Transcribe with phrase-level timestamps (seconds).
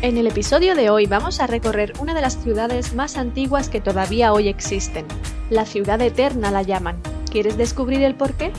[0.00, 3.80] En el episodio de hoy vamos a recorrer una de las ciudades más antiguas que
[3.80, 5.04] todavía hoy existen.
[5.50, 7.02] La ciudad eterna la llaman.
[7.32, 8.52] ¿Quieres descubrir el por qué?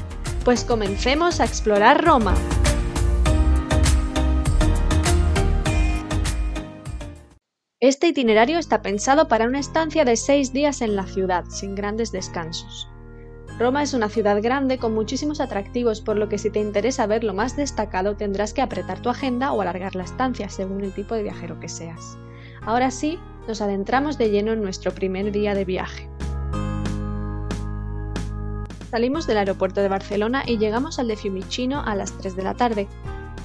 [0.43, 2.35] Pues comencemos a explorar Roma.
[7.79, 12.11] Este itinerario está pensado para una estancia de seis días en la ciudad, sin grandes
[12.11, 12.89] descansos.
[13.59, 17.25] Roma es una ciudad grande con muchísimos atractivos, por lo que si te interesa ver
[17.25, 21.13] lo más destacado tendrás que apretar tu agenda o alargar la estancia según el tipo
[21.13, 22.17] de viajero que seas.
[22.61, 26.09] Ahora sí, nos adentramos de lleno en nuestro primer día de viaje.
[28.91, 32.53] Salimos del aeropuerto de Barcelona y llegamos al de Fiumicino a las 3 de la
[32.53, 32.87] tarde.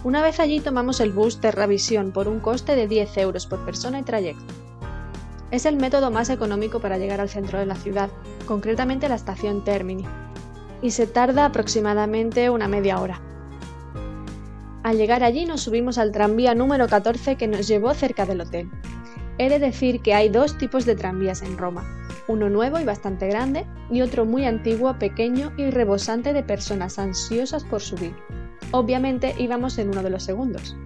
[0.05, 3.99] Una vez allí tomamos el bus Terravisión por un coste de 10 euros por persona
[3.99, 4.64] y trayecto.
[5.51, 8.11] Es el método más económico para llegar al centro de la ciudad,
[8.47, 10.05] concretamente la estación Termini,
[10.83, 13.21] y se tarda aproximadamente una media hora.
[14.83, 18.71] Al llegar allí nos subimos al tranvía número 14 que nos llevó cerca del hotel.
[19.39, 21.85] He de decir que hay dos tipos de tranvías en Roma,
[22.29, 27.65] uno nuevo y bastante grande y otro muy antiguo, pequeño y rebosante de personas ansiosas
[27.65, 28.15] por subir.
[28.71, 30.77] Obviamente íbamos en uno de los segundos.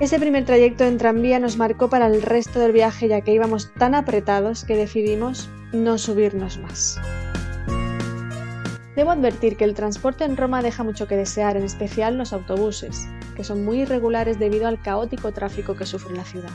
[0.00, 3.72] Ese primer trayecto en tranvía nos marcó para el resto del viaje ya que íbamos
[3.74, 7.00] tan apretados que decidimos no subirnos más.
[8.94, 13.08] Debo advertir que el transporte en Roma deja mucho que desear, en especial los autobuses,
[13.34, 16.50] que son muy irregulares debido al caótico tráfico que sufre la ciudad.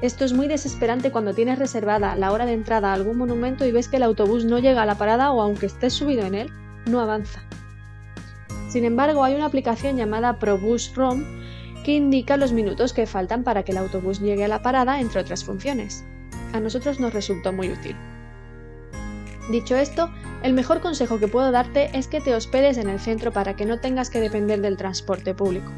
[0.00, 3.72] Esto es muy desesperante cuando tienes reservada la hora de entrada a algún monumento y
[3.72, 6.52] ves que el autobús no llega a la parada o aunque estés subido en él,
[6.86, 7.42] no avanza.
[8.68, 11.24] Sin embargo, hay una aplicación llamada ProBus Rom
[11.84, 15.20] que indica los minutos que faltan para que el autobús llegue a la parada, entre
[15.20, 16.04] otras funciones.
[16.52, 17.94] A nosotros nos resultó muy útil.
[19.50, 20.10] Dicho esto,
[20.42, 23.66] el mejor consejo que puedo darte es que te hospedes en el centro para que
[23.66, 25.70] no tengas que depender del transporte público.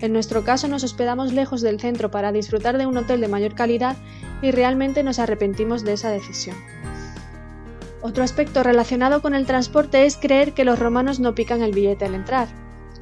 [0.00, 3.54] En nuestro caso nos hospedamos lejos del centro para disfrutar de un hotel de mayor
[3.54, 3.96] calidad
[4.42, 6.56] y realmente nos arrepentimos de esa decisión.
[8.02, 12.06] Otro aspecto relacionado con el transporte es creer que los romanos no pican el billete
[12.06, 12.48] al entrar.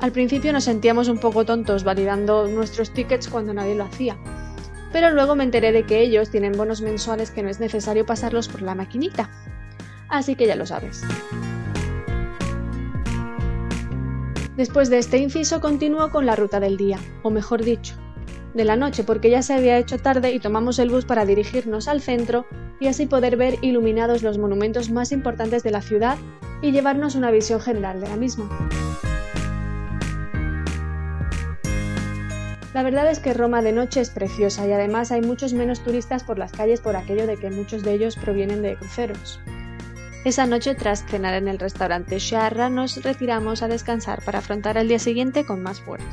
[0.00, 4.16] Al principio nos sentíamos un poco tontos validando nuestros tickets cuando nadie lo hacía,
[4.92, 8.48] pero luego me enteré de que ellos tienen bonos mensuales que no es necesario pasarlos
[8.48, 9.28] por la maquinita.
[10.08, 11.02] Así que ya lo sabes.
[14.56, 17.94] Después de este inciso continúo con la ruta del día, o mejor dicho,
[18.54, 21.88] de la noche porque ya se había hecho tarde y tomamos el bus para dirigirnos
[21.88, 22.46] al centro
[22.80, 26.18] y así poder ver iluminados los monumentos más importantes de la ciudad
[26.62, 28.48] y llevarnos una visión general de la misma.
[32.78, 36.22] La verdad es que Roma de noche es preciosa y además hay muchos menos turistas
[36.22, 39.40] por las calles por aquello de que muchos de ellos provienen de cruceros.
[40.24, 44.86] Esa noche, tras cenar en el restaurante Sharra, nos retiramos a descansar para afrontar el
[44.86, 46.06] día siguiente con más fuerza.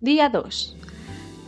[0.00, 0.76] Día 2.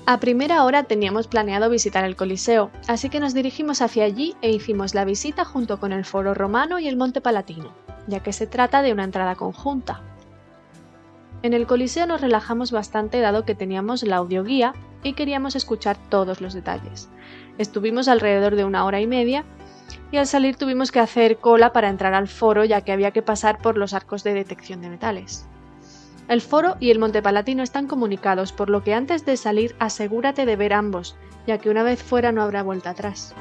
[0.04, 4.50] A primera hora teníamos planeado visitar el Coliseo, así que nos dirigimos hacia allí e
[4.50, 7.74] hicimos la visita junto con el Foro Romano y el Monte Palatino
[8.06, 10.02] ya que se trata de una entrada conjunta.
[11.42, 16.40] En el Coliseo nos relajamos bastante dado que teníamos la audioguía y queríamos escuchar todos
[16.40, 17.08] los detalles.
[17.56, 19.44] Estuvimos alrededor de una hora y media
[20.12, 23.22] y al salir tuvimos que hacer cola para entrar al foro ya que había que
[23.22, 25.46] pasar por los arcos de detección de metales.
[26.28, 30.46] El foro y el Monte Palatino están comunicados, por lo que antes de salir asegúrate
[30.46, 33.34] de ver ambos, ya que una vez fuera no habrá vuelta atrás.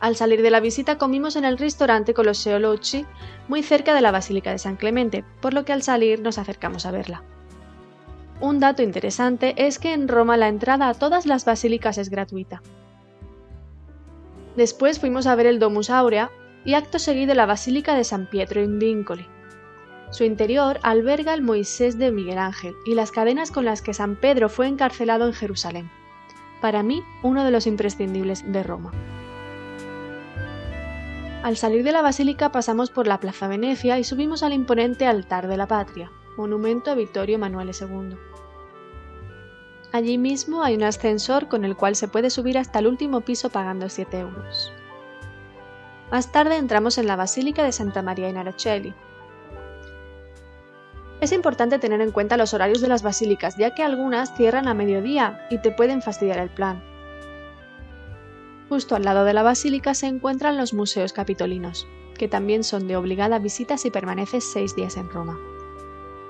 [0.00, 3.06] Al salir de la visita comimos en el restaurante Colosseo Locci,
[3.48, 6.84] muy cerca de la Basílica de San Clemente, por lo que al salir nos acercamos
[6.84, 7.22] a verla.
[8.40, 12.62] Un dato interesante es que en Roma la entrada a todas las basílicas es gratuita.
[14.56, 16.30] Después fuimos a ver el Domus Aurea
[16.64, 19.26] y acto seguido la Basílica de San Pietro in Vincoli.
[20.10, 24.16] Su interior alberga el Moisés de Miguel Ángel y las cadenas con las que San
[24.16, 25.90] Pedro fue encarcelado en Jerusalén.
[26.60, 28.92] Para mí, uno de los imprescindibles de Roma.
[31.46, 35.46] Al salir de la basílica pasamos por la Plaza Venecia y subimos al imponente altar
[35.46, 38.16] de la patria, monumento a Vittorio Emanuele II.
[39.92, 43.48] Allí mismo hay un ascensor con el cual se puede subir hasta el último piso
[43.48, 44.72] pagando 7 euros.
[46.10, 48.92] Más tarde entramos en la Basílica de Santa María in Araceli.
[51.20, 54.74] Es importante tener en cuenta los horarios de las basílicas, ya que algunas cierran a
[54.74, 56.95] mediodía y te pueden fastidiar el plan.
[58.68, 61.86] Justo al lado de la basílica se encuentran los museos capitolinos,
[62.18, 65.38] que también son de obligada visita si permaneces seis días en Roma.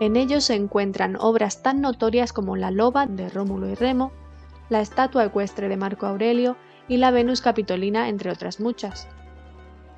[0.01, 4.13] En ellos se encuentran obras tan notorias como la loba de Rómulo y Remo,
[4.69, 6.57] la estatua ecuestre de Marco Aurelio
[6.89, 9.09] y la Venus Capitolina, entre otras muchas.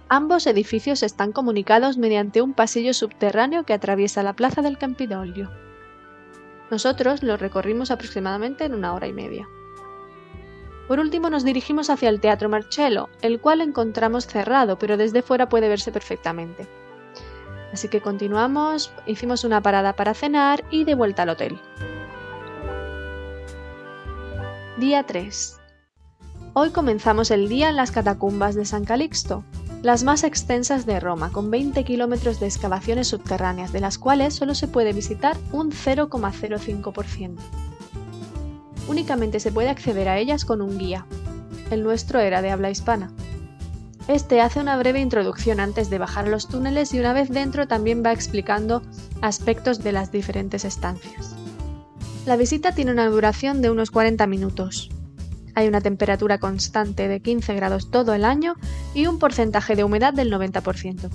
[0.08, 5.50] Ambos edificios están comunicados mediante un pasillo subterráneo que atraviesa la plaza del Campidoglio.
[6.70, 9.48] Nosotros lo recorrimos aproximadamente en una hora y media.
[10.88, 15.50] Por último nos dirigimos hacia el Teatro Marcello, el cual encontramos cerrado, pero desde fuera
[15.50, 16.66] puede verse perfectamente.
[17.74, 21.60] Así que continuamos, hicimos una parada para cenar y de vuelta al hotel.
[24.78, 25.60] Día 3.
[26.54, 29.44] Hoy comenzamos el día en las catacumbas de San Calixto,
[29.82, 34.54] las más extensas de Roma, con 20 kilómetros de excavaciones subterráneas, de las cuales solo
[34.54, 37.67] se puede visitar un 0,05%.
[38.88, 41.06] Únicamente se puede acceder a ellas con un guía.
[41.70, 43.12] El nuestro era de habla hispana.
[44.08, 48.02] Este hace una breve introducción antes de bajar los túneles y una vez dentro también
[48.02, 48.82] va explicando
[49.20, 51.36] aspectos de las diferentes estancias.
[52.24, 54.88] La visita tiene una duración de unos 40 minutos.
[55.54, 58.54] Hay una temperatura constante de 15 grados todo el año
[58.94, 61.10] y un porcentaje de humedad del 90%.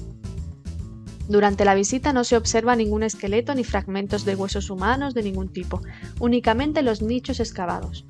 [1.28, 5.52] Durante la visita no se observa ningún esqueleto ni fragmentos de huesos humanos de ningún
[5.52, 5.82] tipo,
[6.20, 8.06] únicamente los nichos excavados,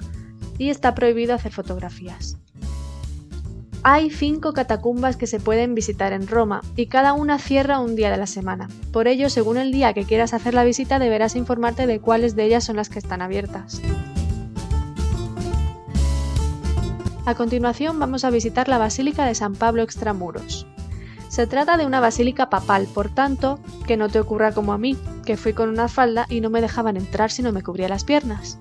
[0.58, 2.38] y está prohibido hacer fotografías.
[3.86, 8.10] Hay cinco catacumbas que se pueden visitar en Roma y cada una cierra un día
[8.10, 8.70] de la semana.
[8.94, 12.46] Por ello, según el día que quieras hacer la visita, deberás informarte de cuáles de
[12.46, 13.82] ellas son las que están abiertas.
[17.26, 20.66] A continuación vamos a visitar la Basílica de San Pablo Extramuros.
[21.34, 23.58] Se trata de una basílica papal, por tanto,
[23.88, 24.96] que no te ocurra como a mí,
[25.26, 28.04] que fui con una falda y no me dejaban entrar si no me cubría las
[28.04, 28.60] piernas.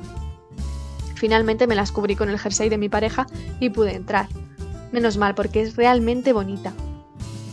[1.15, 3.27] Finalmente me las cubrí con el jersey de mi pareja
[3.61, 4.27] y pude entrar.
[4.91, 6.73] Menos mal, porque es realmente bonita.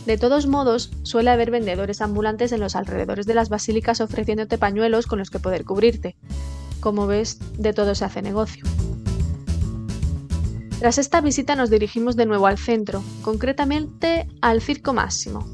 [0.06, 5.06] De todos modos, suele haber vendedores ambulantes en los alrededores de las basílicas ofreciéndote pañuelos
[5.06, 6.16] con los que poder cubrirte.
[6.80, 8.64] Como ves, de todo se hace negocio.
[10.80, 15.46] Tras esta visita nos dirigimos de nuevo al centro, concretamente al Circo Máximo.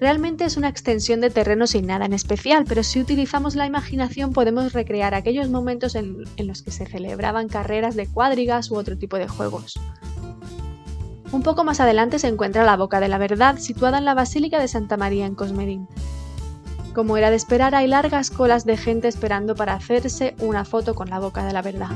[0.00, 4.32] Realmente es una extensión de terreno sin nada en especial, pero si utilizamos la imaginación
[4.32, 9.18] podemos recrear aquellos momentos en, los que se celebraban carreras de cuadrigas u otro tipo
[9.18, 9.78] de juegos.
[11.30, 14.58] Un poco más adelante se encuentra la Boca de la Verdad, situada en la Basílica
[14.58, 15.86] de Santa María en Cosmedín.
[16.94, 21.10] Como era de esperar, hay largas colas de gente esperando para hacerse una foto con
[21.10, 21.90] la Boca de la Verdad.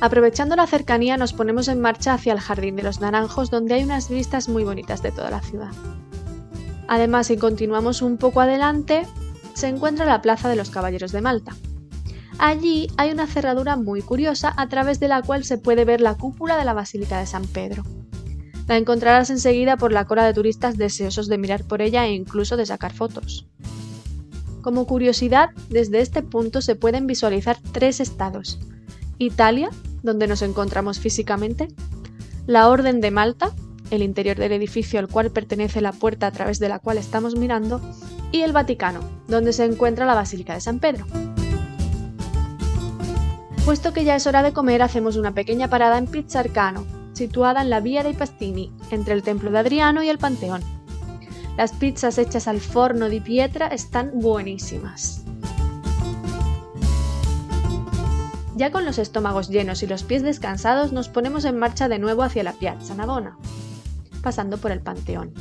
[0.00, 3.82] Aprovechando la cercanía nos ponemos en marcha hacia el Jardín de los Naranjos donde hay
[3.82, 5.72] unas vistas muy bonitas de toda la ciudad.
[6.86, 9.06] Además, si continuamos un poco adelante,
[9.54, 11.56] se encuentra la Plaza de los Caballeros de Malta.
[12.38, 16.14] Allí hay una cerradura muy curiosa a través de la cual se puede ver la
[16.14, 17.82] cúpula de la Basílica de San Pedro.
[18.68, 22.56] La encontrarás enseguida por la cola de turistas deseosos de mirar por ella e incluso
[22.56, 23.48] de sacar fotos.
[24.62, 28.60] Como curiosidad, desde este punto se pueden visualizar tres estados.
[29.18, 29.70] Italia,
[30.02, 31.68] donde nos encontramos físicamente,
[32.46, 33.52] la Orden de Malta,
[33.90, 37.36] el interior del edificio al cual pertenece la puerta a través de la cual estamos
[37.36, 37.80] mirando,
[38.32, 41.06] y el Vaticano, donde se encuentra la Basílica de San Pedro.
[43.64, 47.62] Puesto que ya es hora de comer, hacemos una pequeña parada en Pizza Arcano, situada
[47.62, 50.62] en la Vía dei Pastini, entre el Templo de Adriano y el Panteón.
[51.56, 55.24] Las pizzas hechas al forno di pietra están buenísimas.
[58.58, 62.24] Ya con los estómagos llenos y los pies descansados, nos ponemos en marcha de nuevo
[62.24, 63.38] hacia la Piazza Navona,
[64.20, 65.32] pasando por el Panteón,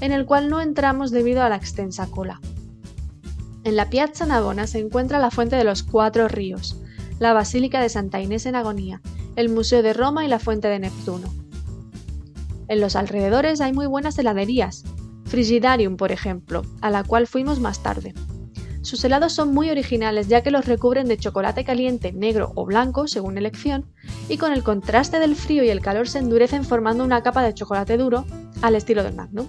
[0.00, 2.40] en el cual no entramos debido a la extensa cola.
[3.62, 6.76] En la Piazza Navona se encuentra la Fuente de los Cuatro Ríos,
[7.20, 9.00] la Basílica de Santa Inés en Agonía,
[9.36, 11.32] el Museo de Roma y la Fuente de Neptuno.
[12.66, 14.82] En los alrededores hay muy buenas heladerías,
[15.26, 18.14] Frigidarium por ejemplo, a la cual fuimos más tarde.
[18.84, 23.08] Sus helados son muy originales ya que los recubren de chocolate caliente, negro o blanco
[23.08, 23.86] según elección,
[24.28, 27.54] y con el contraste del frío y el calor se endurecen formando una capa de
[27.54, 28.26] chocolate duro
[28.60, 29.48] al estilo del Magnum.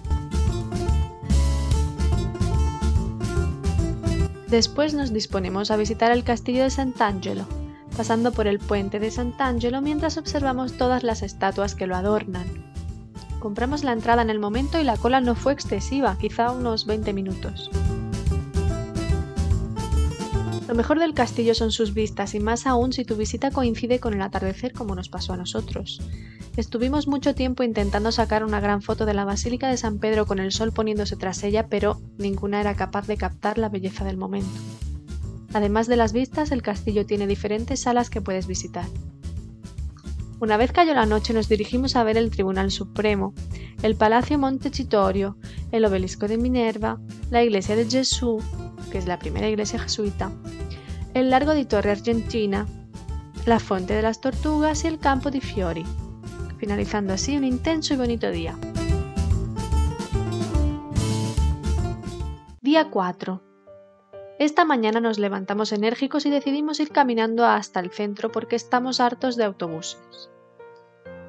[4.48, 7.44] Después nos disponemos a visitar el castillo de Sant'Angelo,
[7.94, 12.46] pasando por el puente de Sant'Angelo mientras observamos todas las estatuas que lo adornan.
[13.38, 17.12] Compramos la entrada en el momento y la cola no fue excesiva, quizá unos 20
[17.12, 17.70] minutos.
[20.68, 24.14] Lo mejor del castillo son sus vistas y más aún si tu visita coincide con
[24.14, 26.00] el atardecer como nos pasó a nosotros.
[26.56, 30.40] Estuvimos mucho tiempo intentando sacar una gran foto de la Basílica de San Pedro con
[30.40, 34.48] el sol poniéndose tras ella, pero ninguna era capaz de captar la belleza del momento.
[35.52, 38.86] Además de las vistas, el castillo tiene diferentes salas que puedes visitar.
[40.40, 43.34] Una vez cayó la noche nos dirigimos a ver el Tribunal Supremo,
[43.82, 45.36] el Palacio Montecitorio,
[45.72, 46.98] el Obelisco de Minerva,
[47.30, 48.42] la Iglesia de Jesús,
[48.90, 50.30] que es la primera iglesia jesuita,
[51.14, 52.66] el Largo di Torre Argentina,
[53.46, 55.84] la Fuente de las Tortugas y el Campo di Fiori,
[56.58, 58.56] finalizando así un intenso y bonito día.
[62.60, 63.42] Día 4.
[64.38, 69.36] Esta mañana nos levantamos enérgicos y decidimos ir caminando hasta el centro porque estamos hartos
[69.36, 70.30] de autobuses.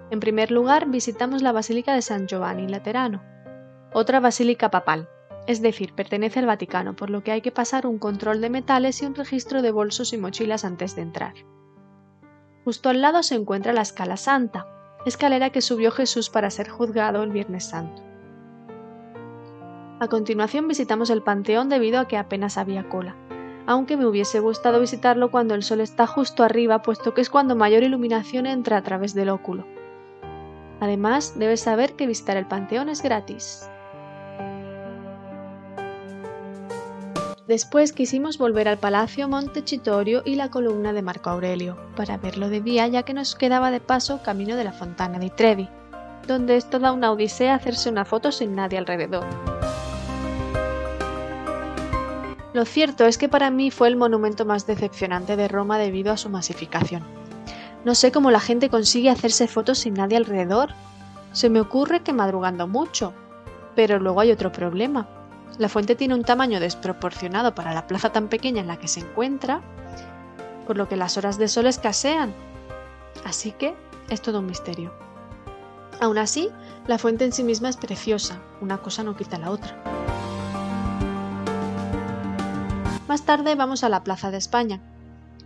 [0.09, 3.23] En primer lugar, visitamos la Basílica de San Giovanni Laterano,
[3.93, 5.09] otra basílica papal,
[5.47, 9.01] es decir, pertenece al Vaticano, por lo que hay que pasar un control de metales
[9.01, 11.33] y un registro de bolsos y mochilas antes de entrar.
[12.65, 14.67] Justo al lado se encuentra la Escala Santa,
[15.05, 18.03] escalera que subió Jesús para ser juzgado el Viernes Santo.
[20.01, 23.15] A continuación visitamos el Panteón debido a que apenas había cola,
[23.65, 27.55] aunque me hubiese gustado visitarlo cuando el sol está justo arriba, puesto que es cuando
[27.55, 29.65] mayor iluminación entra a través del óculo.
[30.81, 33.67] Además, debes saber que visitar el Panteón es gratis.
[37.47, 42.59] Después quisimos volver al Palacio Montecitorio y la columna de Marco Aurelio, para verlo de
[42.59, 45.69] día ya que nos quedaba de paso camino de la Fontana di Trevi,
[46.27, 49.25] donde es toda una odisea hacerse una foto sin nadie alrededor.
[52.51, 56.17] Lo cierto es que para mí fue el monumento más decepcionante de Roma debido a
[56.17, 57.03] su masificación.
[57.85, 60.71] No sé cómo la gente consigue hacerse fotos sin nadie alrededor.
[61.31, 63.13] Se me ocurre que madrugando mucho.
[63.73, 65.07] Pero luego hay otro problema.
[65.57, 68.99] La fuente tiene un tamaño desproporcionado para la plaza tan pequeña en la que se
[68.99, 69.61] encuentra,
[70.67, 72.33] por lo que las horas de sol escasean.
[73.25, 73.75] Así que
[74.09, 74.93] es todo un misterio.
[75.99, 76.49] Aún así,
[76.85, 79.81] la fuente en sí misma es preciosa, una cosa no quita la otra.
[83.07, 84.79] Más tarde vamos a la Plaza de España.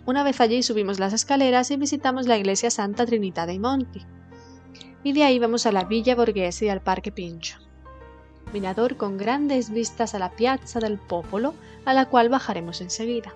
[0.06, 4.06] Una vez allí subimos las escaleras y visitamos la iglesia Santa Trinidad dei Monti.
[5.04, 7.60] Y de ahí vamos a la Villa Borghese y al Parque Pincho.
[8.54, 11.54] Mirador con grandes vistas a la Piazza del Popolo,
[11.86, 13.34] a la cual bajaremos enseguida.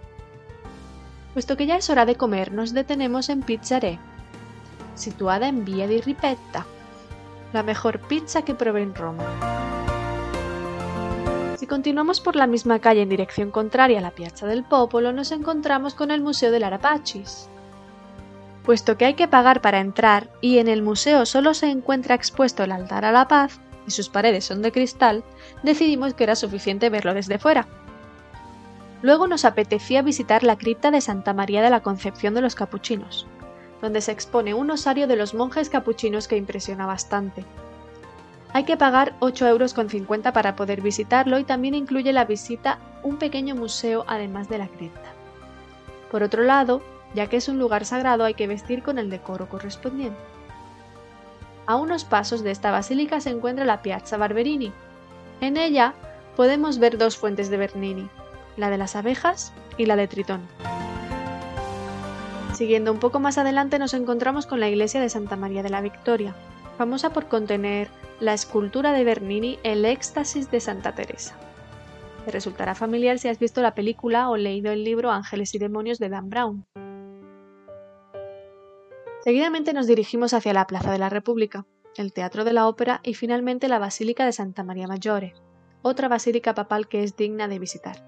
[1.33, 3.99] Puesto que ya es hora de comer, nos detenemos en Pizzaré,
[4.95, 6.65] situada en Via di Ripetta,
[7.53, 9.23] la mejor pizza que probé en Roma.
[11.57, 15.31] Si continuamos por la misma calle en dirección contraria a la Piazza del Popolo, nos
[15.31, 17.49] encontramos con el Museo del Arapachis.
[18.63, 22.63] Puesto que hay que pagar para entrar y en el museo solo se encuentra expuesto
[22.63, 25.23] el altar a la paz y sus paredes son de cristal,
[25.63, 27.67] decidimos que era suficiente verlo desde fuera.
[29.01, 33.27] Luego nos apetecía visitar la cripta de Santa María de la Concepción de los Capuchinos,
[33.81, 37.45] donde se expone un osario de los monjes capuchinos que impresiona bastante.
[38.53, 39.73] Hay que pagar 8,50 euros
[40.33, 45.13] para poder visitarlo y también incluye la visita un pequeño museo además de la cripta.
[46.09, 46.81] Por otro lado,
[47.13, 50.34] ya que es un lugar sagrado hay que vestir con el decoro correspondiente.
[51.67, 54.71] A unos pasos de esta basílica se encuentra la Piazza Barberini.
[55.41, 55.93] En ella
[56.35, 58.07] podemos ver dos fuentes de Bernini,
[58.55, 60.41] la de las abejas y la de Tritón.
[62.53, 65.81] Siguiendo un poco más adelante nos encontramos con la iglesia de Santa María de la
[65.81, 66.35] Victoria,
[66.77, 71.35] famosa por contener la escultura de Bernini El éxtasis de Santa Teresa.
[72.23, 75.99] Te resultará familiar si has visto la película o leído el libro Ángeles y Demonios
[75.99, 76.65] de Dan Brown.
[79.25, 81.65] Seguidamente nos dirigimos hacia la Plaza de la República,
[81.97, 85.33] el Teatro de la Ópera y finalmente la Basílica de Santa María Maggiore,
[85.81, 88.05] otra basílica papal que es digna de visitar.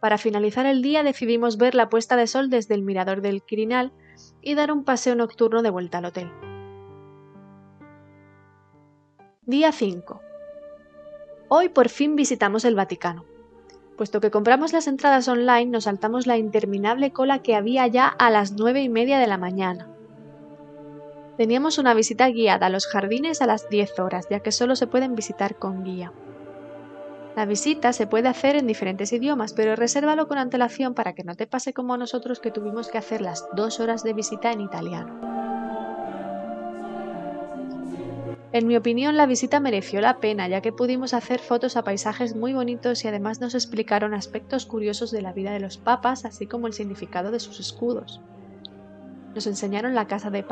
[0.00, 3.92] Para finalizar el día decidimos ver la puesta de sol desde el mirador del Quirinal
[4.40, 6.32] y dar un paseo nocturno de vuelta al hotel.
[9.42, 10.22] Día 5.
[11.48, 13.26] Hoy por fin visitamos el Vaticano.
[13.96, 18.30] Puesto que compramos las entradas online, nos saltamos la interminable cola que había ya a
[18.30, 19.88] las nueve y media de la mañana.
[21.36, 24.86] Teníamos una visita guiada a los jardines a las 10 horas, ya que solo se
[24.86, 26.12] pueden visitar con guía.
[27.34, 31.34] La visita se puede hacer en diferentes idiomas, pero resérvalo con antelación para que no
[31.34, 34.60] te pase como a nosotros que tuvimos que hacer las dos horas de visita en
[34.60, 35.31] italiano.
[38.52, 42.36] En mi opinión, la visita mereció la pena, ya que pudimos hacer fotos a paisajes
[42.36, 46.46] muy bonitos y además nos explicaron aspectos curiosos de la vida de los papas, así
[46.46, 48.20] como el significado de sus escudos.
[49.34, 50.44] Nos enseñaron la casa del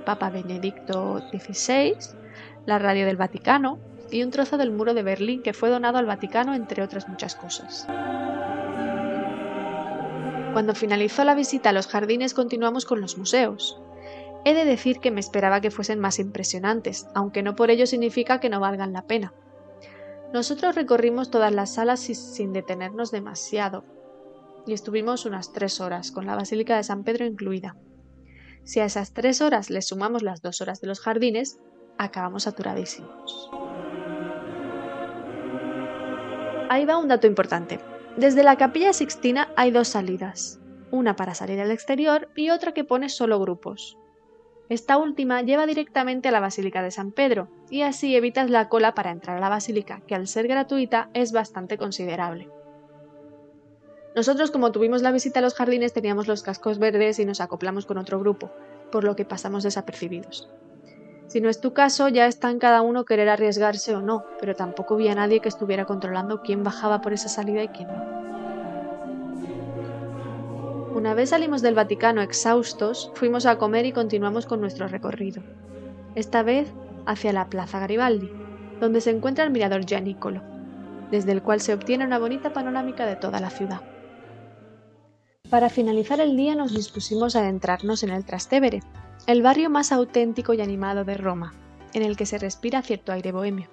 [0.00, 1.94] Papa Benedicto XVI,
[2.66, 3.78] la radio del Vaticano
[4.10, 7.36] y un trozo del muro de Berlín que fue donado al Vaticano, entre otras muchas
[7.36, 7.86] cosas.
[10.52, 13.80] Cuando finalizó la visita a los jardines continuamos con los museos.
[14.44, 18.40] He de decir que me esperaba que fuesen más impresionantes, aunque no por ello significa
[18.40, 19.32] que no valgan la pena.
[20.32, 23.84] Nosotros recorrimos todas las salas sin detenernos demasiado,
[24.66, 27.76] y estuvimos unas tres horas, con la Basílica de San Pedro incluida.
[28.64, 31.58] Si a esas tres horas le sumamos las dos horas de los jardines,
[31.98, 33.50] acabamos saturadísimos.
[36.70, 37.78] Ahí va un dato importante.
[38.16, 40.60] Desde la capilla Sixtina hay dos salidas,
[40.90, 43.98] una para salir al exterior y otra que pone solo grupos.
[44.68, 48.94] Esta última lleva directamente a la Basílica de San Pedro, y así evitas la cola
[48.94, 52.48] para entrar a la basílica, que al ser gratuita es bastante considerable.
[54.16, 57.84] Nosotros, como tuvimos la visita a los jardines, teníamos los cascos verdes y nos acoplamos
[57.84, 58.50] con otro grupo,
[58.90, 60.48] por lo que pasamos desapercibidos.
[61.26, 64.54] Si no es tu caso, ya está en cada uno querer arriesgarse o no, pero
[64.54, 68.43] tampoco vi a nadie que estuviera controlando quién bajaba por esa salida y quién no.
[70.94, 75.42] Una vez salimos del Vaticano exhaustos, fuimos a comer y continuamos con nuestro recorrido.
[76.14, 76.72] Esta vez
[77.04, 78.30] hacia la Plaza Garibaldi,
[78.78, 80.40] donde se encuentra el mirador Gianicolo,
[81.10, 83.80] desde el cual se obtiene una bonita panorámica de toda la ciudad.
[85.50, 88.80] Para finalizar el día nos dispusimos a adentrarnos en el Trastevere,
[89.26, 91.54] el barrio más auténtico y animado de Roma,
[91.92, 93.68] en el que se respira cierto aire bohemio.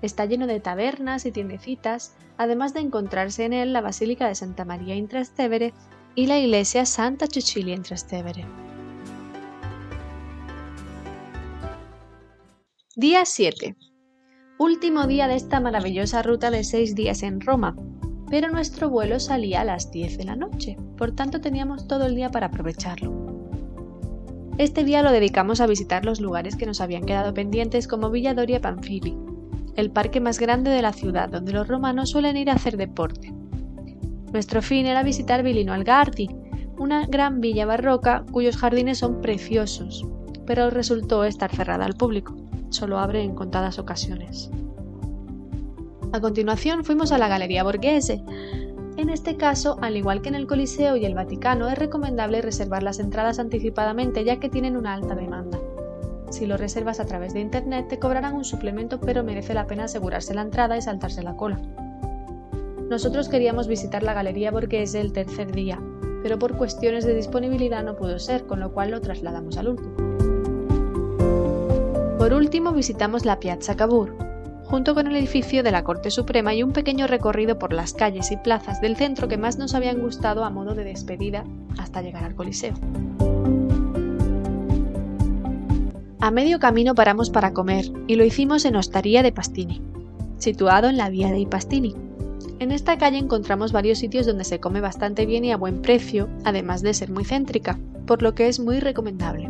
[0.00, 4.64] Está lleno de tabernas y tiendecitas, además de encontrarse en él la Basílica de Santa
[4.64, 5.74] María in Trastevere
[6.18, 8.44] y la iglesia Santa Cecilia in Trastevere.
[12.96, 13.76] Día 7.
[14.58, 17.76] Último día de esta maravillosa ruta de seis días en Roma,
[18.28, 22.16] pero nuestro vuelo salía a las 10 de la noche, por tanto teníamos todo el
[22.16, 23.14] día para aprovecharlo.
[24.58, 28.34] Este día lo dedicamos a visitar los lugares que nos habían quedado pendientes como Villa
[28.34, 29.16] Doria Panfili,
[29.76, 33.37] el parque más grande de la ciudad donde los romanos suelen ir a hacer deporte.
[34.32, 36.28] Nuestro fin era visitar Vilino Algardi,
[36.78, 40.06] una gran villa barroca cuyos jardines son preciosos,
[40.46, 42.36] pero resultó estar cerrada al público,
[42.70, 44.50] solo abre en contadas ocasiones.
[46.12, 48.22] A continuación fuimos a la Galería Borghese.
[48.96, 52.82] En este caso, al igual que en el Coliseo y el Vaticano, es recomendable reservar
[52.82, 55.58] las entradas anticipadamente ya que tienen una alta demanda.
[56.30, 59.84] Si lo reservas a través de Internet te cobrarán un suplemento pero merece la pena
[59.84, 61.60] asegurarse la entrada y saltarse la cola.
[62.90, 65.78] Nosotros queríamos visitar la Galería Borghese el tercer día,
[66.22, 69.94] pero por cuestiones de disponibilidad no pudo ser, con lo cual lo trasladamos al último.
[72.16, 74.16] Por último visitamos la Piazza Cavour,
[74.64, 78.32] junto con el edificio de la Corte Suprema y un pequeño recorrido por las calles
[78.32, 81.44] y plazas del centro que más nos habían gustado a modo de despedida
[81.78, 82.74] hasta llegar al Coliseo.
[86.20, 89.82] A medio camino paramos para comer y lo hicimos en Ostaría de Pastini,
[90.38, 92.07] situado en la vía de Pastini.
[92.60, 96.28] En esta calle encontramos varios sitios donde se come bastante bien y a buen precio,
[96.44, 99.48] además de ser muy céntrica, por lo que es muy recomendable.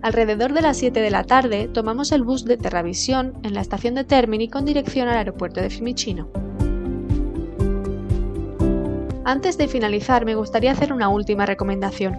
[0.00, 3.96] Alrededor de las 7 de la tarde tomamos el bus de Terravisión en la estación
[3.96, 6.28] de Termini con dirección al aeropuerto de Fiumicino.
[9.24, 12.16] Antes de finalizar me gustaría hacer una última recomendación.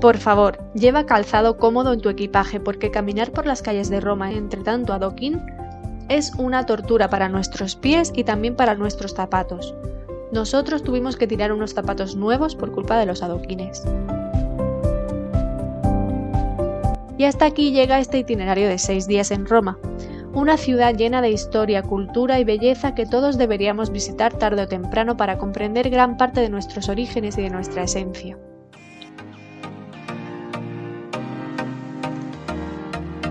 [0.00, 4.32] Por favor, lleva calzado cómodo en tu equipaje porque caminar por las calles de Roma
[4.32, 5.40] entre tanto adoquín
[6.12, 9.74] es una tortura para nuestros pies y también para nuestros zapatos.
[10.30, 13.82] Nosotros tuvimos que tirar unos zapatos nuevos por culpa de los adoquines.
[17.16, 19.78] Y hasta aquí llega este itinerario de seis días en Roma,
[20.34, 25.16] una ciudad llena de historia, cultura y belleza que todos deberíamos visitar tarde o temprano
[25.16, 28.38] para comprender gran parte de nuestros orígenes y de nuestra esencia.